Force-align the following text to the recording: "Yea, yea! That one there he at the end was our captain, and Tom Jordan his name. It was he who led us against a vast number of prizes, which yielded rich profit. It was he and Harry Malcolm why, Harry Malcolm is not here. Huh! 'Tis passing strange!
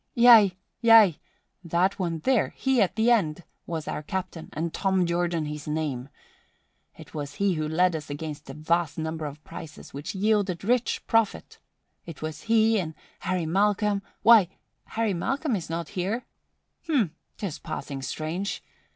"Yea, 0.15 0.57
yea! 0.81 1.19
That 1.63 1.99
one 1.99 2.21
there 2.23 2.55
he 2.57 2.81
at 2.81 2.95
the 2.95 3.11
end 3.11 3.43
was 3.67 3.87
our 3.87 4.01
captain, 4.01 4.49
and 4.51 4.73
Tom 4.73 5.05
Jordan 5.05 5.45
his 5.45 5.67
name. 5.67 6.09
It 6.97 7.13
was 7.13 7.35
he 7.35 7.53
who 7.53 7.67
led 7.67 7.95
us 7.95 8.09
against 8.09 8.49
a 8.49 8.55
vast 8.55 8.97
number 8.97 9.27
of 9.27 9.43
prizes, 9.43 9.93
which 9.93 10.15
yielded 10.15 10.63
rich 10.63 11.05
profit. 11.05 11.59
It 12.07 12.19
was 12.23 12.41
he 12.49 12.79
and 12.79 12.95
Harry 13.19 13.45
Malcolm 13.45 14.01
why, 14.23 14.47
Harry 14.85 15.13
Malcolm 15.13 15.55
is 15.55 15.69
not 15.69 15.89
here. 15.89 16.25
Huh! 16.87 17.09
'Tis 17.37 17.59
passing 17.59 18.01
strange! 18.01 18.63